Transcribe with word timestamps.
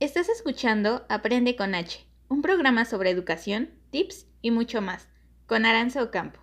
Estás 0.00 0.28
escuchando 0.28 1.04
Aprende 1.08 1.56
con 1.56 1.74
H, 1.74 2.06
un 2.28 2.40
programa 2.40 2.84
sobre 2.84 3.10
educación, 3.10 3.70
tips 3.90 4.28
y 4.40 4.52
mucho 4.52 4.80
más, 4.80 5.08
con 5.46 5.66
Aranza 5.66 6.04
Ocampo. 6.04 6.38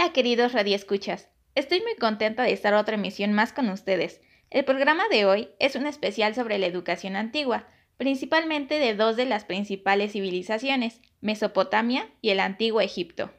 Hola 0.00 0.12
queridos 0.12 0.52
radioescuchas, 0.52 1.28
estoy 1.56 1.80
muy 1.80 1.96
contenta 1.96 2.44
de 2.44 2.52
estar 2.52 2.72
otra 2.74 2.94
emisión 2.94 3.32
más 3.32 3.52
con 3.52 3.68
ustedes. 3.68 4.20
El 4.48 4.64
programa 4.64 5.02
de 5.10 5.24
hoy 5.24 5.48
es 5.58 5.74
un 5.74 5.86
especial 5.86 6.36
sobre 6.36 6.56
la 6.58 6.66
educación 6.66 7.16
antigua, 7.16 7.66
principalmente 7.96 8.78
de 8.78 8.94
dos 8.94 9.16
de 9.16 9.24
las 9.24 9.44
principales 9.44 10.12
civilizaciones, 10.12 11.00
Mesopotamia 11.20 12.08
y 12.20 12.30
el 12.30 12.38
antiguo 12.38 12.80
Egipto. 12.80 13.32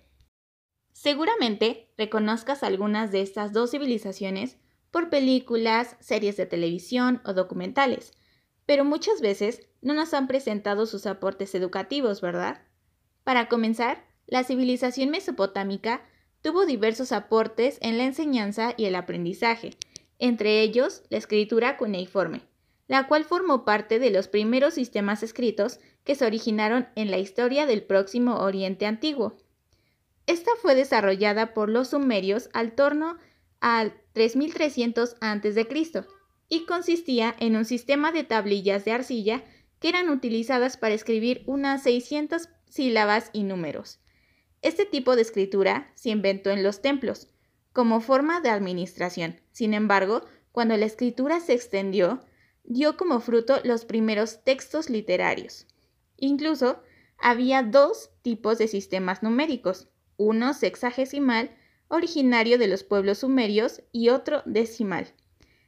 Seguramente 0.91 1.87
reconozcas 1.97 2.61
algunas 2.61 3.13
de 3.13 3.21
estas 3.21 3.53
dos 3.53 3.71
civilizaciones 3.71 4.57
por 4.91 5.09
películas, 5.09 5.95
series 6.01 6.35
de 6.35 6.45
televisión 6.45 7.21
o 7.23 7.31
documentales, 7.31 8.11
pero 8.65 8.83
muchas 8.83 9.21
veces 9.21 9.65
no 9.81 9.93
nos 9.93 10.13
han 10.13 10.27
presentado 10.27 10.87
sus 10.87 11.05
aportes 11.05 11.55
educativos, 11.55 12.19
¿verdad? 12.19 12.63
Para 13.23 13.47
comenzar, 13.47 14.03
la 14.27 14.43
civilización 14.43 15.09
mesopotámica 15.09 16.01
tuvo 16.41 16.65
diversos 16.65 17.11
aportes 17.11 17.77
en 17.81 17.97
la 17.97 18.05
enseñanza 18.05 18.73
y 18.77 18.85
el 18.85 18.95
aprendizaje, 18.95 19.75
entre 20.19 20.61
ellos 20.61 21.03
la 21.09 21.17
escritura 21.17 21.77
cuneiforme, 21.77 22.41
la 22.87 23.07
cual 23.07 23.23
formó 23.23 23.65
parte 23.65 23.99
de 23.99 24.09
los 24.09 24.27
primeros 24.27 24.73
sistemas 24.73 25.23
escritos 25.23 25.79
que 26.03 26.15
se 26.15 26.25
originaron 26.25 26.87
en 26.95 27.11
la 27.11 27.17
historia 27.17 27.65
del 27.65 27.83
próximo 27.83 28.37
Oriente 28.37 28.85
Antiguo. 28.85 29.37
Esta 30.27 30.51
fue 30.61 30.75
desarrollada 30.75 31.53
por 31.53 31.69
los 31.69 31.89
sumerios 31.89 32.49
al 32.53 32.73
torno 32.73 33.17
al 33.59 33.93
3300 34.13 35.15
a.C. 35.21 36.03
y 36.49 36.65
consistía 36.65 37.35
en 37.39 37.55
un 37.55 37.65
sistema 37.65 38.11
de 38.11 38.23
tablillas 38.23 38.85
de 38.85 38.91
arcilla 38.91 39.43
que 39.79 39.89
eran 39.89 40.09
utilizadas 40.09 40.77
para 40.77 40.93
escribir 40.93 41.43
unas 41.45 41.83
600 41.83 42.49
sílabas 42.67 43.29
y 43.33 43.43
números. 43.43 43.99
Este 44.61 44.85
tipo 44.85 45.15
de 45.15 45.21
escritura 45.21 45.91
se 45.95 46.09
inventó 46.09 46.49
en 46.49 46.63
los 46.63 46.81
templos 46.81 47.29
como 47.73 48.01
forma 48.01 48.41
de 48.41 48.49
administración. 48.49 49.39
Sin 49.51 49.73
embargo, 49.73 50.25
cuando 50.51 50.75
la 50.75 50.85
escritura 50.85 51.39
se 51.39 51.53
extendió, 51.53 52.19
dio 52.63 52.97
como 52.97 53.19
fruto 53.19 53.59
los 53.63 53.85
primeros 53.85 54.43
textos 54.43 54.89
literarios. 54.89 55.67
Incluso 56.17 56.81
había 57.17 57.63
dos 57.63 58.11
tipos 58.21 58.57
de 58.57 58.67
sistemas 58.67 59.23
numéricos, 59.23 59.87
uno 60.17 60.53
sexagesimal, 60.53 61.55
originario 61.87 62.57
de 62.57 62.67
los 62.67 62.83
pueblos 62.83 63.19
sumerios, 63.19 63.81
y 63.91 64.09
otro 64.09 64.43
decimal. 64.45 65.07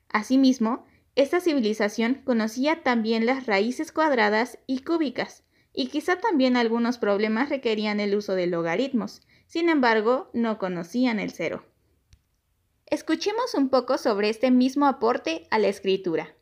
Asimismo, 0.09 0.85
esta 1.15 1.39
civilización 1.39 2.21
conocía 2.25 2.83
también 2.83 3.25
las 3.25 3.45
raíces 3.45 3.91
cuadradas 3.91 4.59
y 4.67 4.81
cúbicas, 4.81 5.43
y 5.73 5.87
quizá 5.87 6.17
también 6.17 6.57
algunos 6.57 6.97
problemas 6.97 7.49
requerían 7.49 7.99
el 7.99 8.15
uso 8.15 8.35
de 8.35 8.47
logaritmos, 8.47 9.21
sin 9.47 9.69
embargo, 9.69 10.29
no 10.33 10.57
conocían 10.57 11.19
el 11.19 11.31
cero. 11.31 11.63
Escuchemos 12.85 13.53
un 13.53 13.69
poco 13.69 13.97
sobre 13.97 14.29
este 14.29 14.51
mismo 14.51 14.85
aporte 14.85 15.47
a 15.49 15.59
la 15.59 15.67
escritura. 15.67 16.35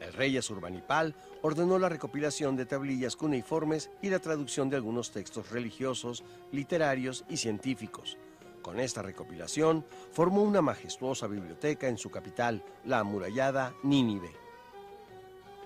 El 0.00 0.12
rey 0.14 0.36
Asurbanipal 0.36 1.14
ordenó 1.42 1.78
la 1.78 1.88
recopilación 1.88 2.56
de 2.56 2.66
tablillas 2.66 3.14
cuneiformes 3.14 3.90
y 4.00 4.10
la 4.10 4.18
traducción 4.18 4.68
de 4.68 4.76
algunos 4.76 5.12
textos 5.12 5.50
religiosos, 5.50 6.24
literarios 6.50 7.24
y 7.28 7.36
científicos. 7.36 8.16
Con 8.62 8.80
esta 8.80 9.02
recopilación 9.02 9.84
formó 10.12 10.42
una 10.42 10.62
majestuosa 10.62 11.26
biblioteca 11.26 11.88
en 11.88 11.98
su 11.98 12.10
capital, 12.10 12.64
la 12.84 13.00
amurallada 13.00 13.74
Nínive. 13.82 14.30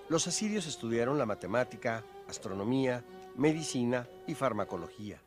Los 0.09 0.27
asirios 0.27 0.67
estudiaron 0.67 1.19
la 1.19 1.27
matemática, 1.27 2.05
astronomía, 2.29 3.05
medicina 3.37 4.09
y 4.27 4.35
farmacología. 4.35 5.21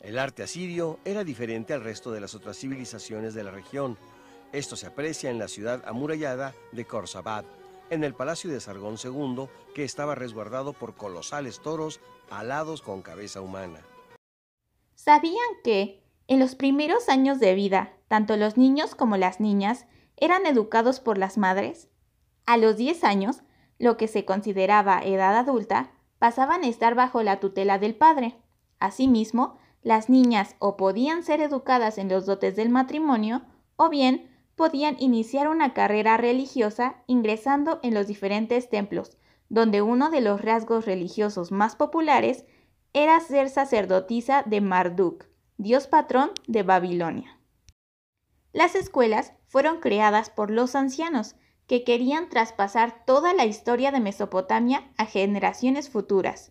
El 0.00 0.18
arte 0.18 0.42
asirio 0.42 1.00
era 1.04 1.24
diferente 1.24 1.74
al 1.74 1.82
resto 1.82 2.12
de 2.12 2.20
las 2.20 2.34
otras 2.34 2.56
civilizaciones 2.56 3.34
de 3.34 3.42
la 3.42 3.50
región. 3.50 3.98
Esto 4.52 4.76
se 4.76 4.86
aprecia 4.86 5.30
en 5.30 5.38
la 5.38 5.48
ciudad 5.48 5.82
amurallada 5.86 6.54
de 6.72 6.84
Khorsabad, 6.84 7.44
en 7.90 8.04
el 8.04 8.14
palacio 8.14 8.50
de 8.50 8.60
Sargón 8.60 8.96
II, 9.02 9.48
que 9.74 9.84
estaba 9.84 10.14
resguardado 10.14 10.72
por 10.72 10.94
colosales 10.94 11.60
toros 11.60 12.00
alados 12.30 12.82
con 12.82 13.02
cabeza 13.02 13.40
humana. 13.40 13.80
¿Sabían 14.94 15.48
que, 15.64 16.02
en 16.26 16.38
los 16.38 16.54
primeros 16.54 17.08
años 17.08 17.40
de 17.40 17.54
vida, 17.54 17.94
tanto 18.08 18.36
los 18.36 18.56
niños 18.56 18.94
como 18.94 19.16
las 19.16 19.40
niñas 19.40 19.86
eran 20.16 20.46
educados 20.46 21.00
por 21.00 21.18
las 21.18 21.38
madres? 21.38 21.88
A 22.46 22.56
los 22.56 22.76
10 22.76 23.04
años, 23.04 23.42
lo 23.78 23.96
que 23.96 24.08
se 24.08 24.24
consideraba 24.24 25.00
edad 25.00 25.36
adulta, 25.36 25.90
pasaban 26.18 26.64
a 26.64 26.68
estar 26.68 26.94
bajo 26.94 27.22
la 27.22 27.40
tutela 27.40 27.78
del 27.78 27.94
padre. 27.94 28.36
Asimismo, 28.80 29.58
las 29.82 30.08
niñas 30.08 30.56
o 30.58 30.76
podían 30.76 31.22
ser 31.22 31.40
educadas 31.40 31.98
en 31.98 32.08
los 32.08 32.26
dotes 32.26 32.56
del 32.56 32.68
matrimonio 32.68 33.42
o 33.76 33.88
bien 33.88 34.28
podían 34.56 34.96
iniciar 34.98 35.48
una 35.48 35.72
carrera 35.72 36.16
religiosa 36.16 36.96
ingresando 37.06 37.78
en 37.82 37.94
los 37.94 38.08
diferentes 38.08 38.68
templos, 38.68 39.16
donde 39.48 39.82
uno 39.82 40.10
de 40.10 40.20
los 40.20 40.42
rasgos 40.42 40.84
religiosos 40.84 41.52
más 41.52 41.76
populares 41.76 42.44
era 42.92 43.20
ser 43.20 43.48
sacerdotisa 43.48 44.42
de 44.44 44.60
Marduk, 44.60 45.26
dios 45.56 45.86
patrón 45.86 46.32
de 46.48 46.64
Babilonia. 46.64 47.38
Las 48.52 48.74
escuelas 48.74 49.32
fueron 49.46 49.78
creadas 49.78 50.30
por 50.30 50.50
los 50.50 50.74
ancianos, 50.74 51.36
que 51.68 51.84
querían 51.84 52.30
traspasar 52.30 53.04
toda 53.04 53.34
la 53.34 53.44
historia 53.44 53.92
de 53.92 54.00
Mesopotamia 54.00 54.90
a 54.96 55.04
generaciones 55.04 55.90
futuras. 55.90 56.50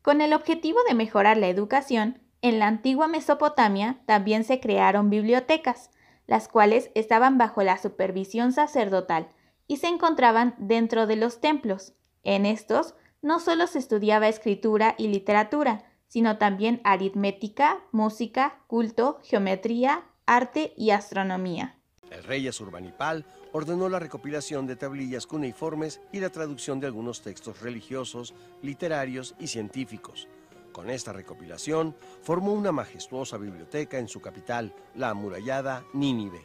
Con 0.00 0.20
el 0.20 0.32
objetivo 0.32 0.78
de 0.88 0.94
mejorar 0.94 1.36
la 1.36 1.48
educación, 1.48 2.20
en 2.40 2.58
la 2.58 2.66
antigua 2.66 3.06
Mesopotamia 3.06 4.00
también 4.06 4.42
se 4.42 4.58
crearon 4.58 5.10
bibliotecas, 5.10 5.90
las 6.26 6.48
cuales 6.48 6.90
estaban 6.94 7.36
bajo 7.38 7.62
la 7.62 7.76
supervisión 7.76 8.52
sacerdotal 8.52 9.28
y 9.68 9.76
se 9.76 9.88
encontraban 9.88 10.54
dentro 10.58 11.06
de 11.06 11.16
los 11.16 11.40
templos. 11.40 11.92
En 12.24 12.46
estos 12.46 12.94
no 13.20 13.40
solo 13.40 13.66
se 13.66 13.78
estudiaba 13.78 14.26
escritura 14.26 14.94
y 14.96 15.08
literatura, 15.08 15.84
sino 16.08 16.38
también 16.38 16.80
aritmética, 16.82 17.84
música, 17.92 18.62
culto, 18.66 19.20
geometría, 19.22 20.04
arte 20.26 20.72
y 20.76 20.90
astronomía. 20.90 21.78
El 22.12 22.24
rey 22.24 22.46
Asurbanipal 22.46 23.24
ordenó 23.52 23.88
la 23.88 23.98
recopilación 23.98 24.66
de 24.66 24.76
tablillas 24.76 25.26
cuneiformes 25.26 26.00
y 26.12 26.20
la 26.20 26.28
traducción 26.28 26.78
de 26.78 26.86
algunos 26.86 27.22
textos 27.22 27.60
religiosos, 27.62 28.34
literarios 28.60 29.34
y 29.38 29.46
científicos. 29.46 30.28
Con 30.72 30.90
esta 30.90 31.12
recopilación 31.12 31.96
formó 32.22 32.52
una 32.52 32.70
majestuosa 32.70 33.38
biblioteca 33.38 33.98
en 33.98 34.08
su 34.08 34.20
capital, 34.20 34.74
la 34.94 35.08
amurallada 35.10 35.84
Nínive. 35.94 36.42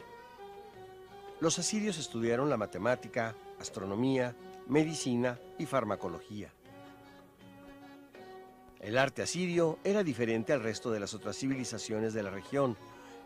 Los 1.42 1.60
asirios 1.60 1.98
estudiaron 1.98 2.50
la 2.50 2.58
matemática, 2.58 3.36
astronomía, 3.60 4.36
medicina 4.68 5.38
y 5.58 5.66
farmacología. 5.66 6.52
El 8.80 8.98
arte 8.98 9.22
asirio 9.22 9.80
era 9.84 10.04
diferente 10.04 10.54
al 10.54 10.64
resto 10.64 10.92
de 10.92 11.00
las 11.00 11.14
otras 11.14 11.36
civilizaciones 11.38 12.14
de 12.14 12.24
la 12.24 12.32
región. 12.32 12.78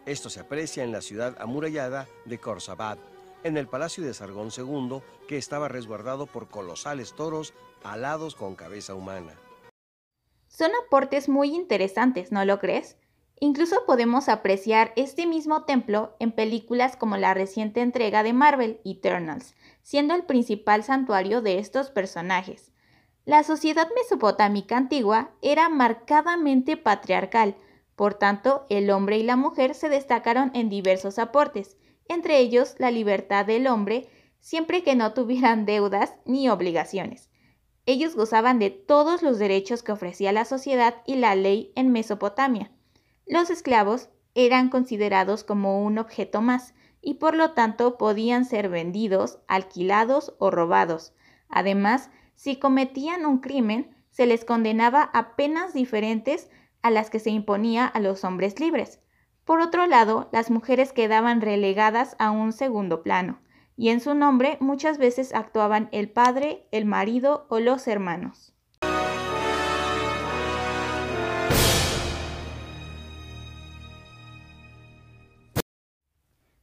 Esto 0.06 0.30
se 0.30 0.40
aprecia 0.40 0.84
en 0.84 0.92
la 0.92 1.02
ciudad 1.02 1.38
amurallada 1.40 2.08
de 2.26 2.40
Khorsabad, 2.40 2.98
en 3.44 3.56
el 3.58 3.68
palacio 3.68 4.04
de 4.04 4.14
Sargón 4.14 4.50
II, 4.56 5.02
que 5.28 5.38
estaba 5.38 5.68
resguardado 5.68 6.26
por 6.26 6.50
colosales 6.50 7.14
toros 7.14 7.54
alados 7.84 8.36
con 8.36 8.56
cabeza 8.56 8.96
humana. 8.96 9.34
Son 10.48 10.72
aportes 10.86 11.30
muy 11.30 11.56
interesantes, 11.56 12.32
¿no 12.32 12.44
lo 12.46 12.60
crees? 12.60 12.98
Incluso 13.40 13.86
podemos 13.86 14.28
apreciar 14.28 14.92
este 14.96 15.26
mismo 15.26 15.64
templo 15.64 16.16
en 16.20 16.32
películas 16.32 16.96
como 16.96 17.18
la 17.18 17.34
reciente 17.34 17.82
entrega 17.82 18.22
de 18.22 18.34
Marvel, 18.34 18.82
Eternals, 18.86 19.56
siendo 19.82 20.14
el 20.14 20.26
principal 20.26 20.84
santuario 20.84 21.42
de 21.42 21.58
estos 21.58 21.90
personajes. 21.90 22.72
La 23.26 23.44
sociedad 23.44 23.88
mesopotámica 23.96 24.78
antigua 24.78 25.32
era 25.42 25.70
marcadamente 25.70 26.76
patriarcal, 26.76 27.56
por 28.02 28.16
tanto, 28.16 28.66
el 28.70 28.90
hombre 28.90 29.20
y 29.20 29.22
la 29.22 29.36
mujer 29.36 29.76
se 29.76 29.88
destacaron 29.88 30.50
en 30.56 30.70
diversos 30.70 31.20
aportes, 31.20 31.78
entre 32.08 32.40
ellos 32.40 32.74
la 32.80 32.90
libertad 32.90 33.46
del 33.46 33.68
hombre 33.68 34.10
siempre 34.40 34.82
que 34.82 34.96
no 34.96 35.14
tuvieran 35.14 35.66
deudas 35.68 36.16
ni 36.26 36.50
obligaciones. 36.50 37.30
Ellos 37.86 38.16
gozaban 38.16 38.58
de 38.58 38.72
todos 38.72 39.22
los 39.22 39.38
derechos 39.38 39.84
que 39.84 39.92
ofrecía 39.92 40.32
la 40.32 40.46
sociedad 40.46 40.96
y 41.06 41.18
la 41.18 41.36
ley 41.36 41.74
en 41.76 41.92
Mesopotamia. 41.92 42.72
Los 43.28 43.52
esclavos 43.52 44.10
eran 44.34 44.70
considerados 44.70 45.44
como 45.44 45.84
un 45.84 46.00
objeto 46.00 46.42
más 46.42 46.74
y 47.04 47.20
por 47.20 47.36
lo 47.36 47.52
tanto 47.52 48.00
podían 48.00 48.46
ser 48.46 48.68
vendidos, 48.70 49.38
alquilados 49.48 50.34
o 50.40 50.50
robados. 50.50 51.14
Además, 51.50 52.10
si 52.34 52.56
cometían 52.56 53.28
un 53.28 53.42
crimen, 53.42 53.96
se 54.10 54.26
les 54.26 54.44
condenaba 54.44 55.04
a 55.14 55.36
penas 55.36 55.76
diferentes 55.76 56.50
a 56.82 56.92
las 56.92 57.10
que 57.10 57.20
se 57.20 57.30
imponía 57.30 57.86
a 57.86 58.00
los 58.00 58.24
hombres 58.24 58.60
libres. 58.60 59.00
Por 59.46 59.60
otro 59.60 59.88
lado, 59.88 60.30
las 60.32 60.52
mujeres 60.52 60.94
quedaban 60.94 61.42
relegadas 61.42 62.16
a 62.20 62.32
un 62.32 62.54
segundo 62.54 63.04
plano, 63.04 63.40
y 63.76 63.90
en 63.90 64.00
su 64.00 64.14
nombre 64.14 64.58
muchas 64.60 64.98
veces 64.98 65.34
actuaban 65.34 65.90
el 65.92 66.10
padre, 66.10 66.68
el 66.72 66.86
marido 66.86 67.48
o 67.50 67.60
los 67.60 67.88
hermanos. 67.88 68.54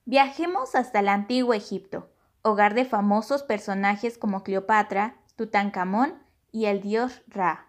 Viajemos 0.05 0.75
hasta 0.75 1.01
el 1.01 1.09
antiguo 1.09 1.53
Egipto, 1.53 2.11
hogar 2.41 2.73
de 2.73 2.87
famosos 2.87 3.43
personajes 3.43 4.17
como 4.17 4.43
Cleopatra, 4.43 5.19
Tutankamón 5.37 6.15
y 6.51 6.65
el 6.65 6.81
dios 6.81 7.23
Ra. 7.27 7.68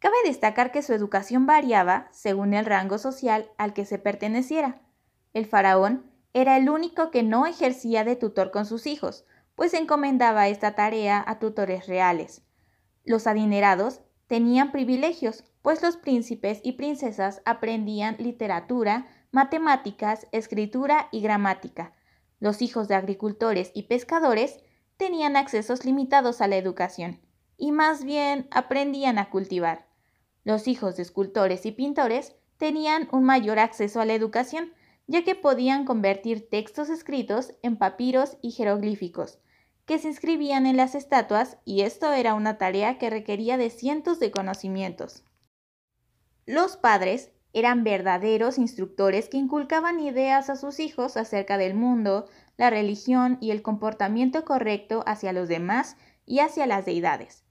Cabe 0.00 0.14
destacar 0.24 0.70
que 0.70 0.82
su 0.82 0.92
educación 0.92 1.46
variaba 1.46 2.08
según 2.12 2.54
el 2.54 2.66
rango 2.66 2.98
social 2.98 3.50
al 3.58 3.72
que 3.72 3.84
se 3.84 3.98
perteneciera. 3.98 4.80
El 5.32 5.46
faraón 5.46 6.10
era 6.32 6.56
el 6.56 6.70
único 6.70 7.10
que 7.10 7.24
no 7.24 7.46
ejercía 7.46 8.04
de 8.04 8.14
tutor 8.14 8.52
con 8.52 8.64
sus 8.64 8.86
hijos, 8.86 9.24
pues 9.56 9.74
encomendaba 9.74 10.46
esta 10.46 10.76
tarea 10.76 11.24
a 11.26 11.40
tutores 11.40 11.88
reales. 11.88 12.42
Los 13.04 13.26
adinerados 13.26 14.02
tenían 14.28 14.70
privilegios, 14.70 15.42
pues 15.62 15.82
los 15.82 15.96
príncipes 15.96 16.60
y 16.62 16.72
princesas 16.72 17.42
aprendían 17.44 18.14
literatura, 18.18 19.08
matemáticas, 19.32 20.28
escritura 20.30 21.08
y 21.10 21.22
gramática. 21.22 21.92
Los 22.38 22.62
hijos 22.62 22.86
de 22.86 22.94
agricultores 22.94 23.72
y 23.74 23.84
pescadores 23.84 24.60
tenían 24.96 25.36
accesos 25.36 25.84
limitados 25.84 26.40
a 26.40 26.46
la 26.46 26.56
educación, 26.56 27.20
y 27.56 27.72
más 27.72 28.04
bien 28.04 28.46
aprendían 28.52 29.18
a 29.18 29.28
cultivar. 29.28 29.87
Los 30.48 30.66
hijos 30.66 30.96
de 30.96 31.02
escultores 31.02 31.66
y 31.66 31.72
pintores 31.72 32.34
tenían 32.56 33.06
un 33.12 33.22
mayor 33.22 33.58
acceso 33.58 34.00
a 34.00 34.06
la 34.06 34.14
educación, 34.14 34.72
ya 35.06 35.22
que 35.22 35.34
podían 35.34 35.84
convertir 35.84 36.48
textos 36.48 36.88
escritos 36.88 37.52
en 37.60 37.76
papiros 37.76 38.38
y 38.40 38.52
jeroglíficos, 38.52 39.40
que 39.84 39.98
se 39.98 40.08
inscribían 40.08 40.64
en 40.64 40.78
las 40.78 40.94
estatuas 40.94 41.58
y 41.66 41.82
esto 41.82 42.14
era 42.14 42.32
una 42.32 42.56
tarea 42.56 42.96
que 42.96 43.10
requería 43.10 43.58
de 43.58 43.68
cientos 43.68 44.20
de 44.20 44.30
conocimientos. 44.30 45.22
Los 46.46 46.78
padres 46.78 47.30
eran 47.52 47.84
verdaderos 47.84 48.56
instructores 48.56 49.28
que 49.28 49.36
inculcaban 49.36 50.00
ideas 50.00 50.48
a 50.48 50.56
sus 50.56 50.80
hijos 50.80 51.18
acerca 51.18 51.58
del 51.58 51.74
mundo, 51.74 52.24
la 52.56 52.70
religión 52.70 53.36
y 53.42 53.50
el 53.50 53.60
comportamiento 53.60 54.46
correcto 54.46 55.04
hacia 55.06 55.34
los 55.34 55.46
demás 55.46 55.98
y 56.24 56.38
hacia 56.38 56.66
las 56.66 56.86
deidades. 56.86 57.44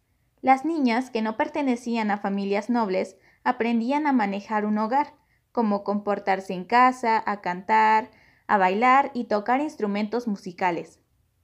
Las 0.48 0.64
niñas 0.64 1.10
que 1.10 1.22
no 1.22 1.36
pertenecían 1.36 2.10
a 2.10 2.20
familias 2.20 2.70
nobles 2.70 3.18
aprendían 3.44 4.08
a 4.08 4.14
manejar 4.14 4.66
un 4.66 4.78
hogar, 4.78 5.14
como 5.52 5.84
comportarse 5.84 6.54
en 6.54 6.64
casa, 6.64 7.22
a 7.26 7.42
cantar, 7.42 8.12
a 8.48 8.58
bailar 8.58 9.12
y 9.14 9.26
tocar 9.26 9.60
instrumentos 9.60 10.26
musicales. 10.26 11.02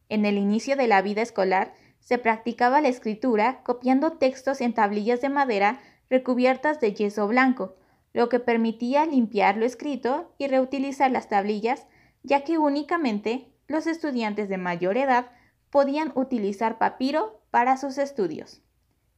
En 0.08 0.24
el 0.24 0.38
inicio 0.38 0.78
de 0.78 0.88
la 0.88 1.02
vida 1.02 1.22
escolar 1.22 1.74
se 2.00 2.18
practicaba 2.18 2.80
la 2.80 2.88
escritura 2.88 3.62
copiando 3.64 4.14
textos 4.14 4.62
en 4.62 4.74
tablillas 4.74 5.20
de 5.20 5.28
madera 5.28 5.82
recubiertas 6.10 6.80
de 6.80 6.94
yeso 6.94 7.28
blanco, 7.28 7.76
lo 8.14 8.30
que 8.30 8.40
permitía 8.40 9.06
limpiar 9.06 9.58
lo 9.58 9.66
escrito 9.66 10.34
y 10.38 10.48
reutilizar 10.48 11.12
las 11.12 11.28
tablillas, 11.28 11.88
ya 12.24 12.46
que 12.46 12.58
únicamente 12.58 13.52
los 13.68 13.86
estudiantes 13.86 14.48
de 14.48 14.58
mayor 14.58 14.96
edad 14.96 15.30
podían 15.72 16.14
utilizar 16.16 16.78
papiro 16.78 17.42
para 17.52 17.76
sus 17.76 17.98
estudios. 17.98 18.64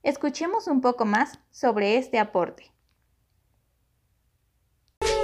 Escuchemos 0.05 0.67
un 0.67 0.81
poco 0.81 1.03
más 1.03 1.39
sobre 1.49 1.97
este 1.97 2.19
aporte. 2.19 2.71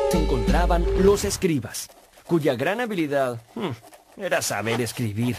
Se 0.10 0.18
encontraban 0.18 0.84
los 1.06 1.24
escribas, 1.24 1.88
cuya 2.26 2.56
gran 2.56 2.82
habilidad 2.82 3.40
hmm, 3.54 4.20
era 4.20 4.42
saber 4.42 4.82
escribir. 4.82 5.38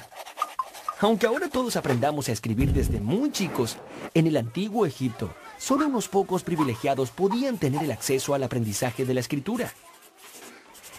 Aunque 1.00 1.26
ahora 1.26 1.48
todos 1.48 1.74
aprendamos 1.74 2.28
a 2.28 2.32
escribir 2.32 2.72
desde 2.72 3.00
muy 3.00 3.32
chicos, 3.32 3.78
en 4.14 4.28
el 4.28 4.36
antiguo 4.36 4.86
Egipto, 4.86 5.34
solo 5.58 5.88
unos 5.88 6.06
pocos 6.06 6.44
privilegiados 6.44 7.10
podían 7.10 7.58
tener 7.58 7.82
el 7.82 7.90
acceso 7.90 8.34
al 8.34 8.44
aprendizaje 8.44 9.04
de 9.04 9.14
la 9.14 9.20
escritura. 9.20 9.72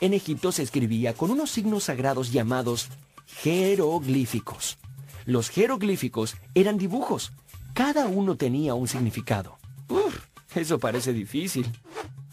En 0.02 0.14
Egipto 0.14 0.52
se 0.52 0.64
escribía 0.64 1.14
con 1.14 1.32
unos 1.32 1.50
signos 1.50 1.86
sagrados 1.86 2.34
llamados 2.34 2.90
jeroglíficos. 3.26 4.78
Los 5.24 5.50
jeroglíficos 5.50 6.36
eran 6.54 6.78
dibujos 6.78 7.32
cada 7.74 8.08
uno 8.08 8.38
tenía 8.38 8.76
un 8.76 8.88
significado. 8.88 9.58
Uf, 9.90 10.28
eso 10.56 10.80
parece 10.80 11.12
difícil. 11.12 11.66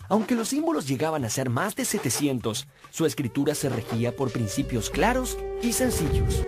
Aunque 0.08 0.34
los 0.34 0.48
símbolos 0.48 0.86
llegaban 0.86 1.24
a 1.24 1.30
ser 1.30 1.48
más 1.50 1.76
de 1.76 1.84
700, 1.84 2.66
su 2.90 3.06
escritura 3.06 3.54
se 3.54 3.68
regía 3.68 4.14
por 4.14 4.32
principios 4.32 4.90
claros 4.90 5.38
y 5.62 5.72
sencillos. 5.72 6.44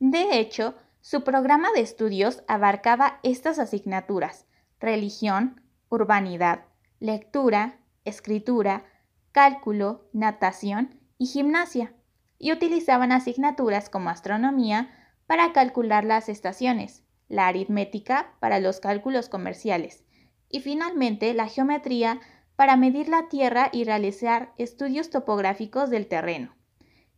De 0.00 0.38
hecho, 0.38 0.74
su 1.00 1.22
programa 1.22 1.68
de 1.74 1.82
estudios 1.82 2.42
abarcaba 2.48 3.20
estas 3.22 3.58
asignaturas, 3.58 4.46
religión, 4.80 5.60
urbanidad, 5.88 6.64
lectura, 6.98 7.78
escritura, 8.04 8.86
cálculo, 9.30 10.08
natación 10.12 10.98
y 11.18 11.26
gimnasia, 11.26 11.94
y 12.38 12.52
utilizaban 12.52 13.12
asignaturas 13.12 13.88
como 13.88 14.10
astronomía 14.10 14.90
para 15.26 15.52
calcular 15.52 16.04
las 16.04 16.28
estaciones, 16.28 17.05
la 17.28 17.48
aritmética 17.48 18.34
para 18.40 18.60
los 18.60 18.80
cálculos 18.80 19.28
comerciales 19.28 20.04
y 20.48 20.60
finalmente 20.60 21.32
la 21.34 21.48
geometría 21.48 22.20
para 22.54 22.76
medir 22.76 23.08
la 23.08 23.28
tierra 23.28 23.68
y 23.72 23.84
realizar 23.84 24.52
estudios 24.56 25.10
topográficos 25.10 25.90
del 25.90 26.06
terreno. 26.06 26.54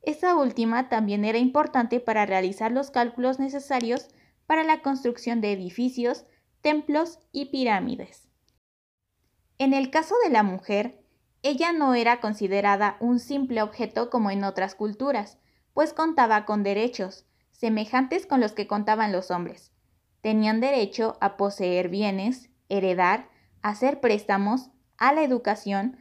Esta 0.03 0.35
última 0.35 0.89
también 0.89 1.25
era 1.25 1.39
importante 1.39 2.01
para 2.01 2.27
realizar 2.27 2.73
los 2.73 2.91
cálculos 2.91 3.39
necesarios 3.39 4.09
para 4.47 4.65
la 4.65 4.81
construcción 4.81 5.41
de 5.41 5.53
edificios, 5.53 6.25
templos 6.63 7.19
y 7.31 7.47
pirámides. 7.47 8.29
En 9.59 9.75
el 9.75 9.91
caso 9.91 10.15
de 10.25 10.31
la 10.31 10.43
mujer, 10.43 11.03
ella 11.43 11.73
no 11.73 11.95
era 11.95 12.21
considerada 12.21 12.97
un 13.01 13.19
simple 13.19 13.63
objeto 13.63 14.09
como 14.11 14.31
en 14.31 14.45
otras 14.45 14.75
culturas, 14.75 15.39
pues 15.75 15.93
contaba 15.93 16.45
con 16.45 16.63
derechos, 16.63 17.27
semejantes 17.53 18.27
con 18.27 18.41
los 18.41 18.53
que 18.53 18.67
contaban 18.67 19.13
los 19.13 19.31
hombres 19.31 19.73
tenían 20.21 20.61
derecho 20.61 21.17
a 21.21 21.37
poseer 21.37 21.89
bienes, 21.89 22.51
heredar, 22.69 23.29
hacer 23.63 24.01
préstamos, 24.01 24.71
a 24.97 25.13
la 25.13 25.23
educación 25.23 25.97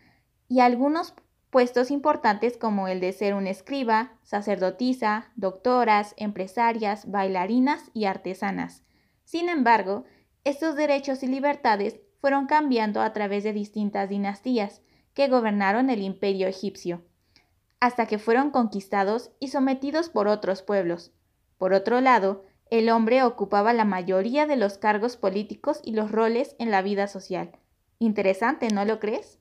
y 0.47 0.59
algunos 0.59 1.13
puestos 1.49 1.91
importantes 1.91 2.57
como 2.57 2.87
el 2.87 2.99
de 2.99 3.13
ser 3.13 3.33
un 3.33 3.47
escriba, 3.47 4.13
sacerdotisa, 4.23 5.31
doctoras, 5.35 6.13
empresarias, 6.17 7.09
bailarinas 7.09 7.89
y 7.93 8.05
artesanas. 8.05 8.83
Sin 9.23 9.49
embargo, 9.49 10.05
estos 10.43 10.75
derechos 10.75 11.23
y 11.23 11.27
libertades 11.27 11.99
fueron 12.19 12.47
cambiando 12.47 13.01
a 13.01 13.13
través 13.13 13.43
de 13.43 13.53
distintas 13.53 14.09
dinastías 14.09 14.81
que 15.13 15.27
gobernaron 15.27 15.89
el 15.89 16.01
imperio 16.01 16.47
egipcio, 16.47 17.05
hasta 17.79 18.07
que 18.07 18.19
fueron 18.19 18.51
conquistados 18.51 19.31
y 19.39 19.49
sometidos 19.49 20.09
por 20.09 20.27
otros 20.27 20.61
pueblos. 20.61 21.11
Por 21.57 21.73
otro 21.73 22.01
lado, 22.01 22.45
el 22.71 22.89
hombre 22.89 23.23
ocupaba 23.23 23.73
la 23.73 23.85
mayoría 23.85 24.45
de 24.45 24.55
los 24.55 24.77
cargos 24.77 25.17
políticos 25.17 25.79
y 25.83 25.93
los 25.93 26.11
roles 26.11 26.55
en 26.59 26.71
la 26.71 26.81
vida 26.81 27.07
social. 27.07 27.51
Interesante, 27.99 28.67
¿no 28.69 28.85
lo 28.85 28.99
crees? 28.99 29.39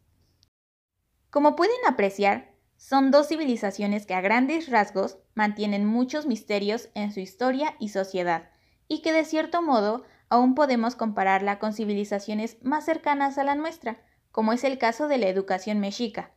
Como 1.31 1.57
pueden 1.57 1.77
apreciar, 1.87 2.55
son 2.77 3.11
dos 3.11 3.29
civilizaciones 3.29 4.07
que 4.07 4.15
a 4.15 4.21
grandes 4.21 4.69
rasgos 4.69 5.19
mantienen 5.35 5.87
muchos 5.87 6.27
misterios 6.27 6.89
en 6.95 7.13
su 7.13 7.21
historia 7.21 7.75
y 7.79 7.89
sociedad, 7.89 8.51
y 8.89 9.03
que 9.03 9.13
de 9.13 9.25
cierto 9.25 9.63
modo 9.63 10.05
aún 10.29 10.55
podemos 10.55 10.95
compararla 10.95 11.59
con 11.59 11.73
civilizaciones 11.73 12.59
más 12.63 12.85
cercanas 12.85 13.39
a 13.39 13.45
la 13.45 13.55
nuestra, 13.55 14.03
como 14.31 14.53
es 14.53 14.65
el 14.65 14.79
caso 14.79 15.09
de 15.09 15.19
la 15.19 15.29
educación 15.29 15.81
mexica. 15.81 16.33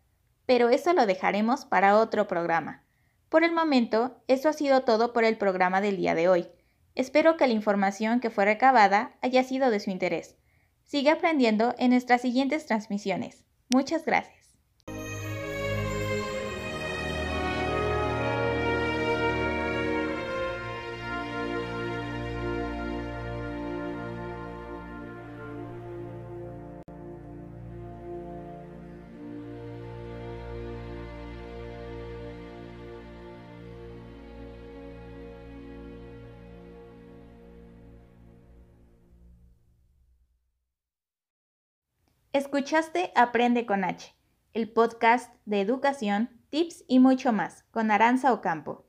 Pero 0.45 0.69
eso 0.69 0.93
lo 0.93 1.05
dejaremos 1.05 1.65
para 1.65 1.97
otro 1.97 2.27
programa. 2.27 2.83
Por 3.29 3.43
el 3.43 3.51
momento, 3.51 4.21
eso 4.27 4.49
ha 4.49 4.53
sido 4.53 4.81
todo 4.81 5.13
por 5.13 5.23
el 5.23 5.37
programa 5.37 5.81
del 5.81 5.97
día 5.97 6.15
de 6.15 6.29
hoy. 6.29 6.49
Espero 6.95 7.37
que 7.37 7.47
la 7.47 7.53
información 7.53 8.19
que 8.19 8.29
fue 8.29 8.45
recabada 8.45 9.17
haya 9.21 9.43
sido 9.43 9.69
de 9.69 9.79
su 9.79 9.89
interés. 9.89 10.35
Sigue 10.85 11.11
aprendiendo 11.11 11.75
en 11.77 11.91
nuestras 11.91 12.21
siguientes 12.21 12.65
transmisiones. 12.65 13.45
Muchas 13.69 14.05
gracias. 14.05 14.38
Escuchaste 42.31 43.11
Aprende 43.15 43.65
con 43.65 43.83
H, 43.83 44.15
el 44.53 44.71
podcast 44.71 45.33
de 45.45 45.61
educación, 45.61 46.29
tips 46.51 46.83
y 46.87 46.99
mucho 46.99 47.33
más, 47.33 47.63
con 47.71 47.89
Aranza 47.89 48.31
Ocampo. 48.31 48.85